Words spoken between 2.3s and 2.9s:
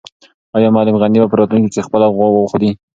واخلي؟